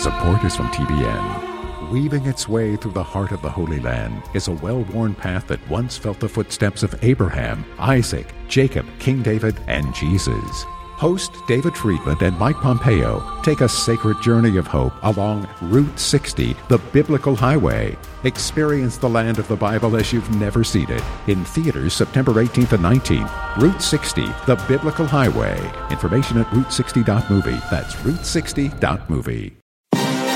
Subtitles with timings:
[0.00, 1.90] Support is from TBN.
[1.90, 5.46] Weaving its way through the heart of the Holy Land is a well worn path
[5.48, 10.64] that once felt the footsteps of Abraham, Isaac, Jacob, King David, and Jesus.
[10.96, 16.56] Host David Friedman and Mike Pompeo take a sacred journey of hope along Route 60,
[16.68, 17.94] the biblical highway.
[18.24, 21.02] Experience the land of the Bible as you've never seen it.
[21.26, 23.56] In theaters September 18th and 19th.
[23.58, 25.58] Route 60, the biblical highway.
[25.90, 27.60] Information at route60.movie.
[27.70, 29.59] That's route60.movie.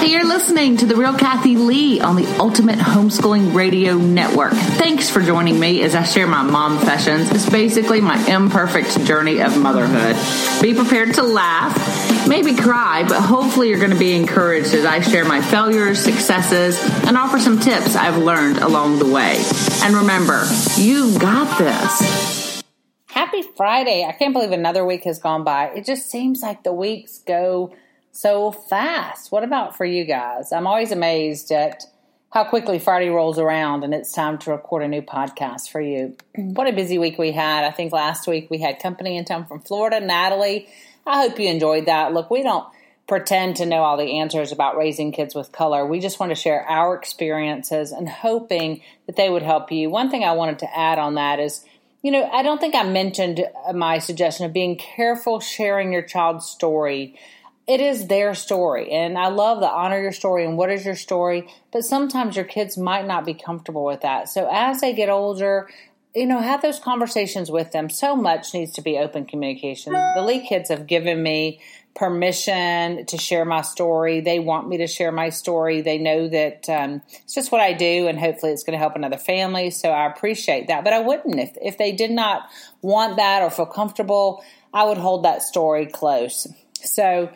[0.05, 4.53] Hey, you're listening to The Real Kathy Lee on the Ultimate Homeschooling Radio Network.
[4.53, 7.31] Thanks for joining me as I share my mom sessions.
[7.31, 10.15] It's basically my imperfect journey of motherhood.
[10.61, 15.01] Be prepared to laugh, maybe cry, but hopefully you're going to be encouraged as I
[15.01, 19.43] share my failures, successes, and offer some tips I've learned along the way.
[19.85, 20.45] And remember,
[20.77, 22.63] you've got this.
[23.07, 24.05] Happy Friday.
[24.07, 25.69] I can't believe another week has gone by.
[25.69, 27.73] It just seems like the weeks go
[28.15, 29.33] so fast.
[29.33, 30.53] What about for you guys?
[30.53, 31.85] I'm always amazed at
[32.33, 36.17] how quickly Friday rolls around and it's time to record a new podcast for you.
[36.39, 36.55] Mm-hmm.
[36.55, 37.65] What a busy week we had.
[37.65, 40.69] I think last week we had company in town from Florida, Natalie.
[41.05, 42.13] I hope you enjoyed that.
[42.15, 42.67] Look, we don't
[43.09, 45.85] pretend to know all the answers about raising kids with color.
[45.85, 49.91] We just want to share our experiences and hoping that they would help you.
[49.91, 51.65] One thing I wanted to add on that is,
[52.01, 56.47] you know, I don't think I mentioned my suggestion of being careful sharing your child's
[56.47, 57.19] story
[57.67, 58.91] it is their story.
[58.93, 61.49] And I love the honor your story and what is your story.
[61.73, 64.29] But sometimes your kids might not be comfortable with that.
[64.29, 65.69] So as they get older,
[66.15, 67.91] you know, have those conversations with them.
[67.91, 69.93] So much needs to be open communication.
[69.93, 71.61] The Lee kids have given me
[71.95, 74.21] permission to share my story.
[74.21, 75.81] They want me to share my story.
[75.81, 78.97] They know that um, it's just what I do, and hopefully it's going to help
[78.97, 79.71] another family.
[79.71, 80.85] So I appreciate that.
[80.85, 82.49] But I wouldn't if if they did not
[82.83, 84.45] want that or feel comfortable.
[84.73, 86.49] I would hold that story close.
[86.75, 87.31] So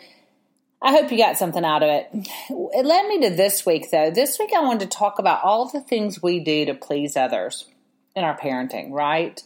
[0.81, 2.09] I hope you got something out of it.
[2.51, 4.11] It led me to this week, though.
[4.11, 7.67] This week, I wanted to talk about all the things we do to please others
[8.15, 9.43] in our parenting, right?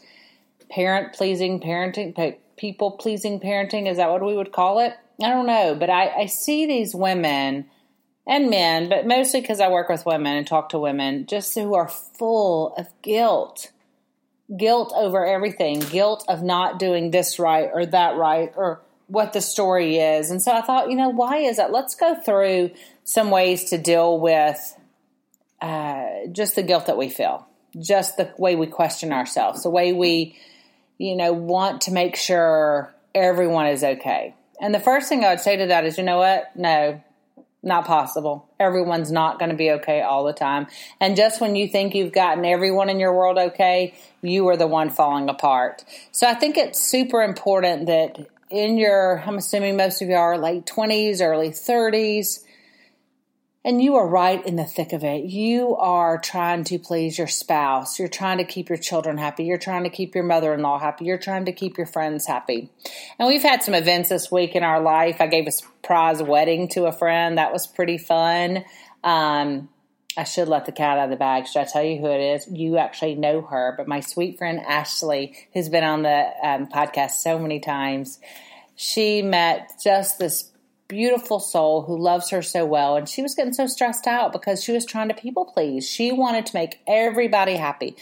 [0.71, 4.95] Parent pleasing parenting, people pleasing parenting, is that what we would call it?
[5.23, 7.67] I don't know, but I, I see these women
[8.27, 11.75] and men, but mostly because I work with women and talk to women, just who
[11.75, 13.71] are full of guilt.
[14.57, 19.43] Guilt over everything, guilt of not doing this right or that right, or what the
[19.43, 20.31] story is.
[20.31, 21.71] And so I thought, you know, why is that?
[21.71, 22.71] Let's go through
[23.05, 24.59] some ways to deal with
[25.61, 27.47] uh, just the guilt that we feel,
[27.79, 30.39] just the way we question ourselves, the way we,
[30.97, 34.35] you know, want to make sure everyone is okay.
[34.59, 36.57] And the first thing I would say to that is, you know what?
[36.57, 37.03] No,
[37.63, 38.49] not possible.
[38.59, 40.69] Everyone's not going to be okay all the time.
[41.01, 44.67] And just when you think you've gotten everyone in your world okay, you are the
[44.67, 45.85] one falling apart.
[46.13, 50.39] So I think it's super important that in your, I'm assuming most of you are
[50.39, 52.41] late 20s, early 30s,
[53.65, 55.25] and you are right in the thick of it.
[55.25, 57.99] You are trying to please your spouse.
[57.99, 59.45] You're trying to keep your children happy.
[59.45, 61.05] You're trying to keep your mother in law happy.
[61.05, 62.71] You're trying to keep your friends happy.
[63.19, 65.21] And we've had some events this week in our life.
[65.21, 67.39] I gave a surprise wedding to a friend.
[67.39, 68.65] That was pretty fun.
[69.05, 69.69] Um,
[70.17, 71.47] I should let the cat out of the bag.
[71.47, 72.47] Should I tell you who it is?
[72.51, 77.13] You actually know her, but my sweet friend Ashley, who's been on the um, podcast
[77.13, 78.19] so many times,
[78.77, 80.51] she met just this
[80.89, 82.97] beautiful soul who loves her so well.
[82.97, 85.89] And she was getting so stressed out because she was trying to people please.
[85.89, 87.97] She wanted to make everybody happy.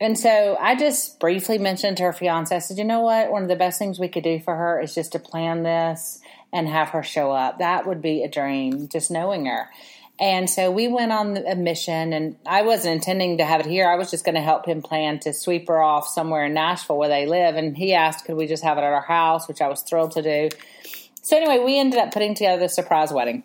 [0.00, 3.30] And so I just briefly mentioned to her fiance, I said, you know what?
[3.30, 6.20] One of the best things we could do for her is just to plan this
[6.52, 7.58] and have her show up.
[7.58, 9.68] That would be a dream, just knowing her.
[10.20, 13.88] And so we went on a mission, and I wasn't intending to have it here.
[13.88, 16.98] I was just going to help him plan to sweep her off somewhere in Nashville
[16.98, 17.54] where they live.
[17.54, 20.12] And he asked, could we just have it at our house, which I was thrilled
[20.12, 20.48] to do.
[21.22, 23.44] So, anyway, we ended up putting together the surprise wedding.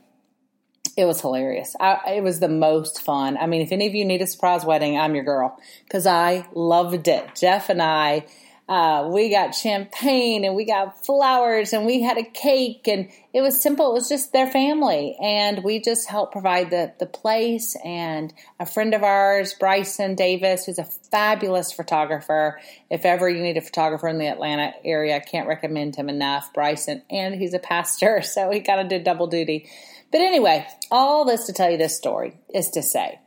[0.95, 1.75] It was hilarious.
[1.79, 3.37] I, it was the most fun.
[3.37, 6.47] I mean, if any of you need a surprise wedding, I'm your girl because I
[6.53, 7.35] loved it.
[7.35, 8.25] Jeff and I
[8.69, 13.41] uh, we got champagne and we got flowers and we had a cake and it
[13.41, 13.91] was simple.
[13.91, 15.17] It was just their family.
[15.21, 17.75] And we just helped provide the, the place.
[17.83, 22.61] And a friend of ours, Bryson Davis, who's a fabulous photographer.
[22.89, 26.53] If ever you need a photographer in the Atlanta area, I can't recommend him enough.
[26.53, 29.67] Bryson, and he's a pastor, so he kind of did double duty.
[30.09, 33.19] But anyway, all this to tell you this story is to say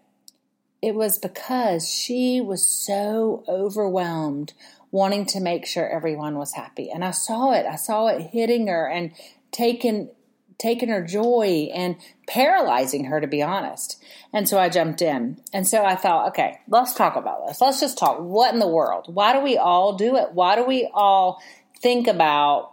[0.82, 4.52] it was because she was so overwhelmed
[4.96, 6.90] wanting to make sure everyone was happy.
[6.90, 7.66] And I saw it.
[7.66, 9.12] I saw it hitting her and
[9.52, 10.10] taking
[10.58, 11.96] taking her joy and
[12.26, 14.02] paralyzing her to be honest.
[14.32, 15.38] And so I jumped in.
[15.52, 17.60] And so I thought, okay, let's talk about this.
[17.60, 18.20] Let's just talk.
[18.20, 19.04] What in the world?
[19.12, 20.32] Why do we all do it?
[20.32, 21.42] Why do we all
[21.82, 22.72] think about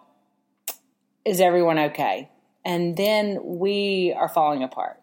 [1.25, 2.29] is everyone okay?
[2.65, 4.99] and then we are falling apart.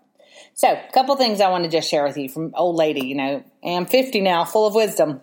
[0.55, 3.07] So, a couple things I want to just share with you from old lady.
[3.07, 5.21] You know, I'm 50 now, full of wisdom.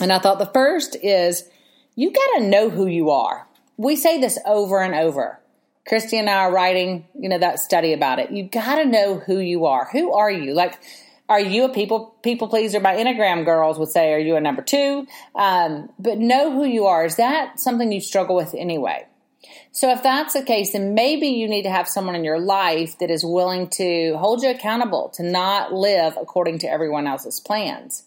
[0.00, 1.48] And I thought the first is
[1.94, 3.46] you got to know who you are.
[3.76, 5.40] We say this over and over.
[5.88, 8.30] Christy and I are writing, you know, that study about it.
[8.30, 9.88] You got to know who you are.
[9.92, 10.52] Who are you?
[10.52, 10.78] Like,
[11.28, 12.80] are you a people people pleaser?
[12.80, 15.06] By Enneagram girls would say, are you a number two?
[15.34, 17.04] Um, but know who you are.
[17.04, 19.06] Is that something you struggle with anyway?
[19.72, 22.98] So if that's the case, then maybe you need to have someone in your life
[22.98, 28.04] that is willing to hold you accountable to not live according to everyone else's plans.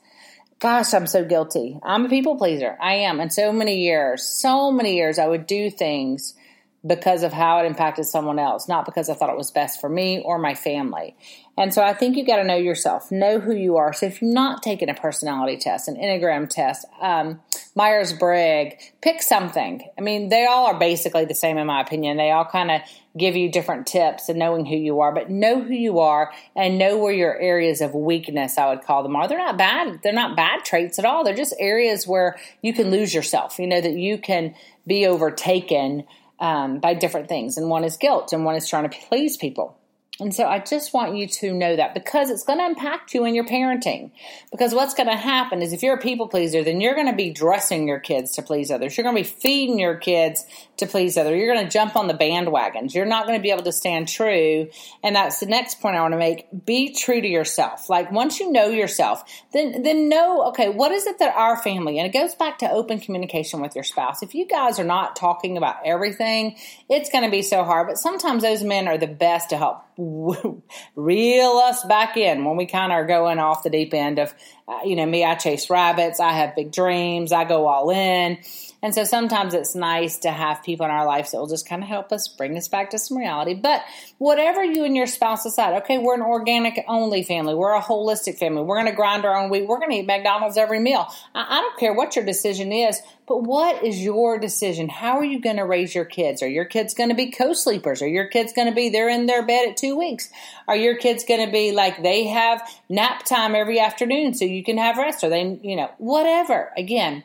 [0.64, 1.78] Gosh, I'm so guilty.
[1.84, 2.78] I'm a people pleaser.
[2.80, 3.20] I am.
[3.20, 6.36] And so many years, so many years, I would do things
[6.86, 9.90] because of how it impacted someone else, not because I thought it was best for
[9.90, 11.16] me or my family.
[11.58, 13.94] And so I think you got to know yourself, know who you are.
[13.94, 17.40] So if you're not taking a personality test, an Enneagram test, um,
[17.76, 19.88] Myers Briggs, pick something.
[19.98, 22.18] I mean, they all are basically the same in my opinion.
[22.18, 22.82] They all kind of
[23.18, 26.80] give you different tips and knowing who you are, but know who you are and
[26.80, 29.28] know where your areas of weakness, I would call them, are.
[29.28, 30.00] They're not bad.
[30.04, 31.24] They're not bad traits at all.
[31.24, 34.56] They're just areas where you can lose yourself, you know, that you can
[34.86, 36.06] be overtaken
[36.40, 37.58] um, by different things.
[37.58, 39.78] And one is guilt, and one is trying to please people.
[40.20, 43.26] And so I just want you to know that because it's going to impact you
[43.26, 44.12] in your parenting.
[44.52, 47.16] Because what's going to happen is if you're a people pleaser, then you're going to
[47.16, 48.96] be dressing your kids to please others.
[48.96, 50.46] You're going to be feeding your kids
[50.78, 51.36] to please others.
[51.36, 52.94] You're going to jump on the bandwagons.
[52.94, 54.70] You're not going to be able to stand true.
[55.04, 56.46] And that's the next point I want to make.
[56.64, 57.90] Be true to yourself.
[57.90, 61.98] Like once you know yourself, then then know, okay, what is it that our family,
[61.98, 64.22] and it goes back to open communication with your spouse.
[64.22, 66.56] If you guys are not talking about everything,
[66.88, 67.88] it's going to be so hard.
[67.88, 69.84] But sometimes those men are the best to help
[70.96, 74.34] reel us back in when we kind of are going off the deep end of,
[74.68, 78.38] uh, you know, me, I chase rabbits, I have big dreams, I go all in.
[78.84, 81.82] And so sometimes it's nice to have people in our lives that will just kind
[81.82, 83.54] of help us bring us back to some reality.
[83.54, 83.82] But
[84.18, 88.38] whatever you and your spouse decide, okay, we're an organic only family, we're a holistic
[88.38, 91.08] family, we're going to grind our own wheat, we're going to eat McDonald's every meal.
[91.34, 94.90] I, I don't care what your decision is, but what is your decision?
[94.90, 96.44] How are you going to raise your kids?
[96.44, 98.02] Are your kids going to be co sleepers?
[98.02, 100.30] Are your kids going to be they're in their bed at two weeks?
[100.68, 104.62] Are your kids going to be like they have nap time every afternoon so you
[104.62, 105.24] can have rest?
[105.24, 106.74] Or they, you know, whatever.
[106.76, 107.24] Again,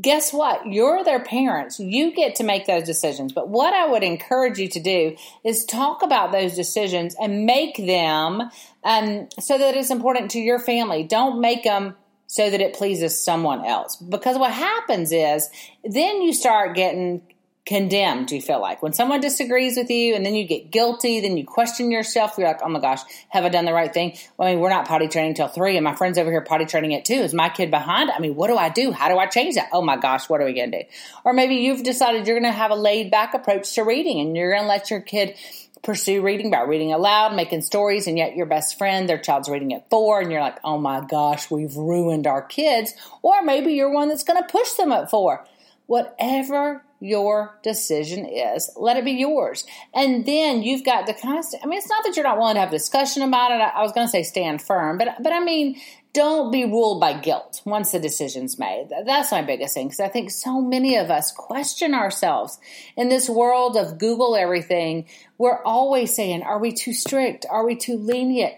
[0.00, 0.66] guess what?
[0.66, 1.80] You're their parents.
[1.80, 3.32] You get to make those decisions.
[3.32, 7.76] But what I would encourage you to do is talk about those decisions and make
[7.76, 8.50] them
[8.84, 11.04] um, so that it's important to your family.
[11.04, 11.94] Don't make them
[12.26, 13.96] so that it pleases someone else.
[13.96, 15.48] Because what happens is
[15.84, 17.22] then you start getting
[17.64, 18.82] condemned, you feel like.
[18.82, 22.34] When someone disagrees with you and then you get guilty, then you question yourself.
[22.36, 24.16] You're like, oh my gosh, have I done the right thing?
[24.36, 26.64] Well, I mean, we're not potty training till three, and my friend's over here potty
[26.64, 27.14] training at two.
[27.14, 28.10] Is my kid behind?
[28.10, 28.90] I mean, what do I do?
[28.90, 29.68] How do I change that?
[29.72, 30.88] Oh my gosh, what are we going to do?
[31.24, 34.36] Or maybe you've decided you're going to have a laid back approach to reading and
[34.36, 35.36] you're going to let your kid
[35.82, 39.72] pursue reading by reading aloud, making stories, and yet your best friend, their child's reading
[39.72, 42.94] at four, and you're like, oh my gosh, we've ruined our kids.
[43.20, 45.44] Or maybe you're one that's going to push them at four.
[45.86, 48.70] Whatever your decision is.
[48.76, 49.64] Let it be yours.
[49.92, 52.60] And then you've got to of, I mean, it's not that you're not willing to
[52.60, 53.60] have a discussion about it.
[53.60, 55.80] I, was going to say stand firm, but, but I mean,
[56.12, 58.88] don't be ruled by guilt once the decision's made.
[59.04, 62.58] That's my biggest thing because I think so many of us question ourselves
[62.96, 65.06] in this world of Google everything.
[65.38, 67.46] We're always saying, are we too strict?
[67.50, 68.54] Are we too lenient?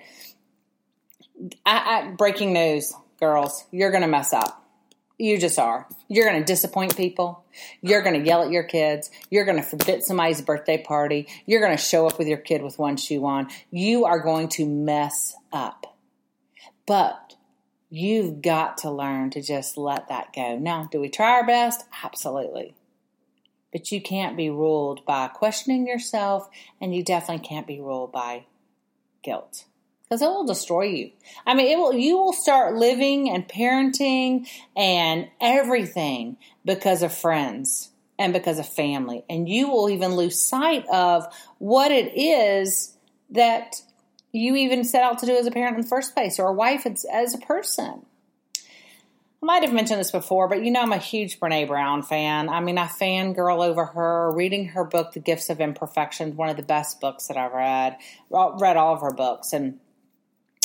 [1.64, 4.63] I, I, breaking news, girls, you're going to mess up.
[5.18, 5.86] You just are.
[6.08, 7.44] You're going to disappoint people.
[7.80, 9.10] You're going to yell at your kids.
[9.30, 11.28] You're going to forbid somebody's birthday party.
[11.46, 13.48] You're going to show up with your kid with one shoe on.
[13.70, 15.96] You are going to mess up.
[16.86, 17.36] But
[17.90, 20.58] you've got to learn to just let that go.
[20.58, 21.84] Now, do we try our best?
[22.02, 22.74] Absolutely.
[23.70, 26.48] But you can't be ruled by questioning yourself,
[26.80, 28.46] and you definitely can't be ruled by
[29.22, 29.64] guilt
[30.14, 31.10] because it will destroy you.
[31.44, 31.92] I mean, it will.
[31.92, 39.24] You will start living and parenting and everything because of friends and because of family,
[39.28, 41.26] and you will even lose sight of
[41.58, 42.96] what it is
[43.30, 43.74] that
[44.30, 46.52] you even set out to do as a parent in the first place, or a
[46.52, 48.06] wife as, as a person.
[49.42, 52.48] I might have mentioned this before, but you know I'm a huge Brene Brown fan.
[52.48, 56.56] I mean, I fangirl over her, reading her book, The Gifts of Imperfection, one of
[56.56, 57.98] the best books that I've read.
[58.30, 59.80] Read all of her books, and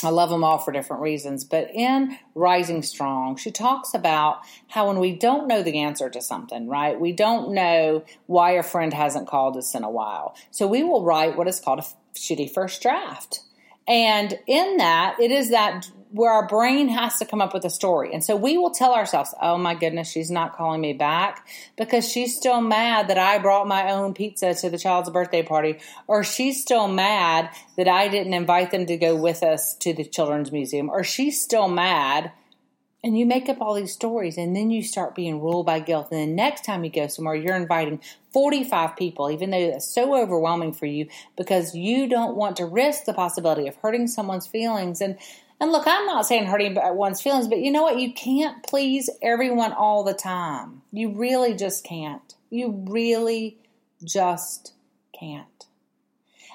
[0.02, 4.88] I love them all for different reasons, but in Rising Strong, she talks about how
[4.88, 6.98] when we don't know the answer to something, right?
[6.98, 10.34] We don't know why a friend hasn't called us in a while.
[10.50, 13.40] So we will write what is called a shitty first draft.
[13.86, 17.70] And in that, it is that where our brain has to come up with a
[17.70, 18.12] story.
[18.12, 22.08] And so we will tell ourselves, oh my goodness, she's not calling me back because
[22.08, 25.78] she's still mad that I brought my own pizza to the child's birthday party.
[26.08, 30.04] Or she's still mad that I didn't invite them to go with us to the
[30.04, 30.90] children's museum.
[30.90, 32.32] Or she's still mad.
[33.02, 36.08] And you make up all these stories and then you start being ruled by guilt.
[36.10, 38.00] And the next time you go somewhere, you're inviting
[38.32, 43.04] 45 people, even though that's so overwhelming for you because you don't want to risk
[43.06, 45.00] the possibility of hurting someone's feelings.
[45.00, 45.16] And
[45.60, 47.98] and look, I'm not saying hurting one's feelings, but you know what?
[47.98, 50.80] You can't please everyone all the time.
[50.90, 52.34] You really just can't.
[52.48, 53.58] You really
[54.02, 54.72] just
[55.18, 55.46] can't.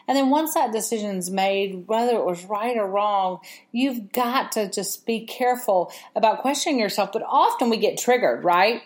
[0.07, 3.39] And then once that decision's made, whether it was right or wrong,
[3.71, 7.11] you've got to just be careful about questioning yourself.
[7.11, 8.81] But often we get triggered, right?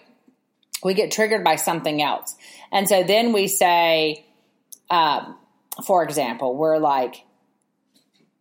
[0.83, 2.35] We get triggered by something else.
[2.71, 4.25] And so then we say,
[4.89, 5.37] um,
[5.85, 7.25] for example, we're like,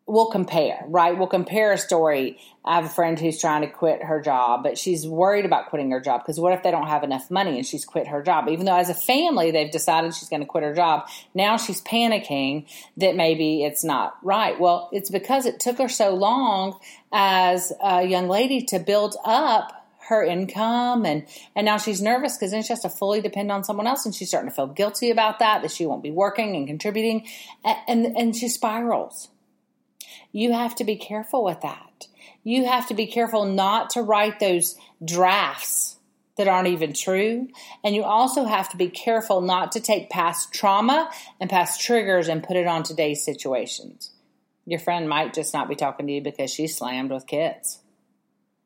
[0.08, 1.16] we'll compare, right?
[1.16, 2.38] We'll compare a story.
[2.64, 5.90] I have a friend who's trying to quit her job, but she's worried about quitting
[5.90, 8.48] her job because what if they don't have enough money and she's quit her job?
[8.48, 11.82] Even though as a family they've decided she's going to quit her job, now she's
[11.82, 14.58] panicking that maybe it's not right.
[14.58, 16.78] Well, it's because it took her so long
[17.12, 19.74] as a young lady to build up
[20.08, 23.62] her income and and now she's nervous because then she has to fully depend on
[23.62, 26.56] someone else and she's starting to feel guilty about that that she won't be working
[26.56, 27.26] and contributing
[27.62, 29.28] and and, and she spirals
[30.32, 32.06] you have to be careful with that.
[32.44, 35.96] You have to be careful not to write those drafts
[36.36, 37.48] that aren't even true.
[37.84, 42.28] And you also have to be careful not to take past trauma and past triggers
[42.28, 44.12] and put it on today's situations.
[44.64, 47.80] Your friend might just not be talking to you because she's slammed with kids.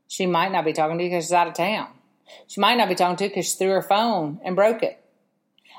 [0.06, 1.88] She might not be talking to you because she's out of town.
[2.46, 5.02] She might not be talking to you because she threw her phone and broke it.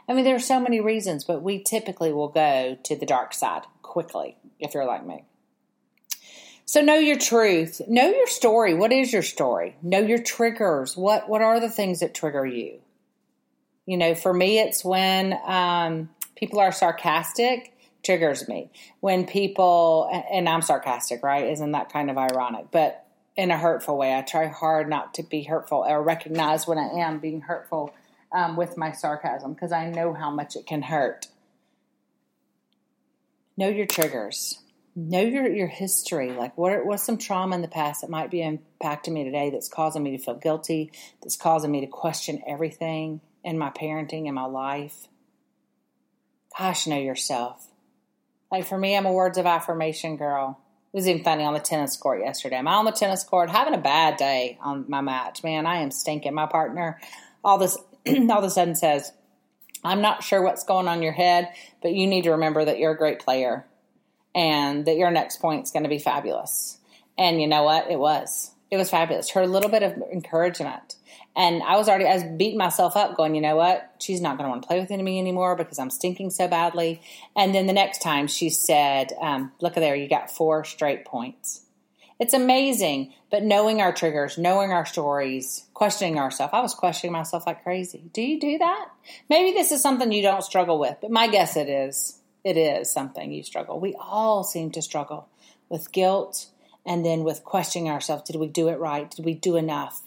[0.09, 3.33] I mean, there are so many reasons, but we typically will go to the dark
[3.33, 5.23] side quickly if you're like me.
[6.65, 7.81] So know your truth.
[7.87, 8.73] Know your story.
[8.73, 9.75] What is your story?
[9.81, 10.95] Know your triggers.
[10.95, 12.79] What what are the things that trigger you?
[13.85, 18.69] You know, for me, it's when um, people are sarcastic triggers me.
[19.01, 21.49] When people and I'm sarcastic, right?
[21.51, 22.67] Isn't that kind of ironic?
[22.71, 23.03] But
[23.35, 24.15] in a hurtful way.
[24.15, 27.93] I try hard not to be hurtful or recognize when I am being hurtful
[28.31, 31.27] um, with my sarcasm because I know how much it can hurt.
[33.57, 34.59] Know your triggers
[34.95, 36.31] know your your history.
[36.31, 39.69] Like what what's some trauma in the past that might be impacting me today that's
[39.69, 44.35] causing me to feel guilty, that's causing me to question everything in my parenting and
[44.35, 45.07] my life.
[46.57, 47.67] Gosh, know yourself.
[48.51, 50.59] Like for me, I'm a words of affirmation girl.
[50.93, 52.57] It was even funny on the tennis court yesterday.
[52.57, 55.43] Am I'm on the tennis court having a bad day on my match.
[55.43, 56.35] Man, I am stinking.
[56.35, 56.99] My partner
[57.43, 59.11] all this all of a sudden says,
[59.83, 61.49] I'm not sure what's going on in your head,
[61.81, 63.65] but you need to remember that you're a great player
[64.35, 66.77] and that your next point is going to be fabulous.
[67.17, 67.89] And you know what?
[67.89, 68.51] It was.
[68.71, 69.31] It was fabulous.
[69.31, 70.95] Her little bit of encouragement.
[71.35, 73.91] And I was already, I was beating myself up going, you know what?
[73.99, 77.01] She's not going to want to play with me anymore because I'm stinking so badly.
[77.35, 81.05] And then the next time she said, um, look at there, you got four straight
[81.05, 81.61] points.
[82.19, 86.53] It's amazing, but knowing our triggers, knowing our stories, questioning ourselves.
[86.53, 88.09] I was questioning myself like crazy.
[88.13, 88.89] Do you do that?
[89.29, 92.91] Maybe this is something you don't struggle with, but my guess it is it is
[92.91, 93.79] something you struggle.
[93.79, 95.29] We all seem to struggle
[95.69, 96.47] with guilt
[96.85, 99.09] and then with questioning ourselves did we do it right?
[99.09, 100.01] Did we do enough?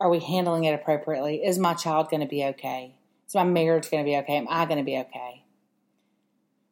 [0.00, 1.44] Are we handling it appropriately?
[1.44, 2.94] Is my child going to be okay?
[3.26, 4.36] Is my marriage going to be okay?
[4.36, 5.44] Am I going to be okay?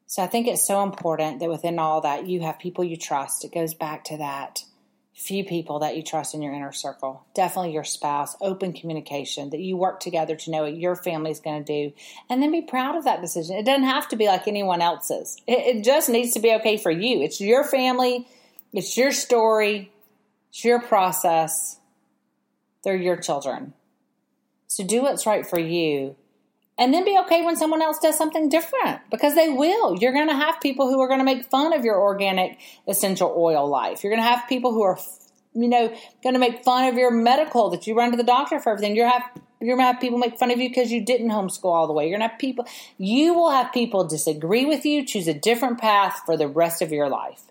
[0.06, 3.44] So I think it's so important that within all that you have people you trust.
[3.44, 4.62] It goes back to that
[5.16, 7.26] few people that you trust in your inner circle.
[7.34, 11.40] Definitely your spouse, open communication, that you work together to know what your family is
[11.40, 11.94] going to do,
[12.28, 13.56] and then be proud of that decision.
[13.56, 16.76] It doesn't have to be like anyone else's, it, it just needs to be okay
[16.76, 17.22] for you.
[17.22, 18.28] It's your family,
[18.72, 19.90] it's your story,
[20.50, 21.80] it's your process.
[22.84, 23.72] They're your children.
[24.68, 26.14] So do what's right for you
[26.78, 29.96] and then be okay when someone else does something different because they will.
[29.98, 33.34] You're going to have people who are going to make fun of your organic essential
[33.36, 34.04] oil life.
[34.04, 34.98] You're going to have people who are,
[35.54, 38.60] you know, going to make fun of your medical that you run to the doctor
[38.60, 38.94] for everything.
[38.94, 39.22] You're have
[39.58, 41.94] you're going to have people make fun of you because you didn't homeschool all the
[41.94, 42.04] way.
[42.04, 42.66] You're going to have people.
[42.98, 46.92] You will have people disagree with you, choose a different path for the rest of
[46.92, 47.44] your life,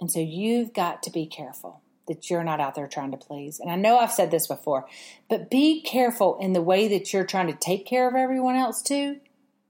[0.00, 3.60] and so you've got to be careful that you're not out there trying to please.
[3.60, 4.86] And I know I've said this before,
[5.28, 8.82] but be careful in the way that you're trying to take care of everyone else
[8.82, 9.20] too,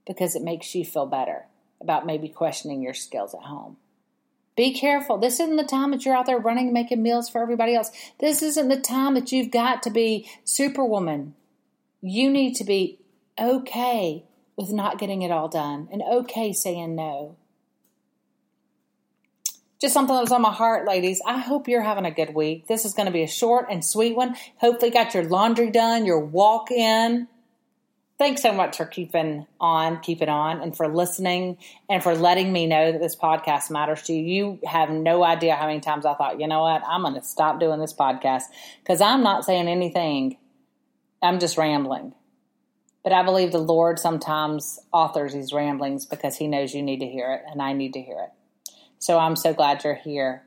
[0.05, 1.45] because it makes you feel better
[1.79, 3.77] about maybe questioning your skills at home.
[4.57, 5.17] Be careful.
[5.17, 7.91] This isn't the time that you're out there running and making meals for everybody else.
[8.19, 11.35] This isn't the time that you've got to be superwoman.
[12.01, 12.99] You need to be
[13.39, 14.25] okay
[14.57, 17.37] with not getting it all done and okay saying no.
[19.81, 21.19] Just something that was on my heart, ladies.
[21.25, 22.67] I hope you're having a good week.
[22.67, 24.35] This is going to be a short and sweet one.
[24.57, 27.27] Hopefully, got your laundry done, your walk in.
[28.19, 31.57] Thanks so much for keeping on, keeping on, and for listening
[31.89, 34.59] and for letting me know that this podcast matters to you.
[34.61, 37.23] You have no idea how many times I thought, you know what, I'm going to
[37.23, 38.43] stop doing this podcast
[38.83, 40.37] because I'm not saying anything.
[41.23, 42.13] I'm just rambling.
[43.03, 47.07] But I believe the Lord sometimes authors these ramblings because He knows you need to
[47.07, 48.29] hear it and I need to hear it.
[49.01, 50.43] So I'm so glad you're here.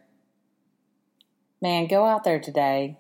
[1.61, 2.97] Man, go out there today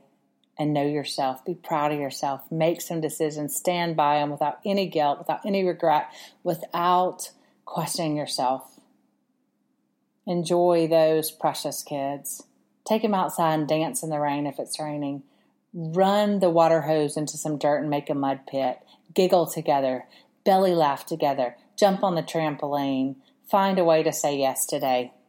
[0.58, 1.44] and know yourself.
[1.44, 2.42] Be proud of yourself.
[2.50, 3.54] Make some decisions.
[3.54, 6.08] Stand by them without any guilt, without any regret,
[6.42, 7.30] without
[7.64, 8.80] questioning yourself.
[10.26, 12.42] Enjoy those precious kids.
[12.84, 15.22] Take them outside and dance in the rain if it's raining.
[15.72, 18.80] Run the water hose into some dirt and make a mud pit.
[19.14, 20.06] Giggle together.
[20.44, 21.56] Belly laugh together.
[21.76, 23.14] Jump on the trampoline.
[23.48, 25.12] Find a way to say yes today.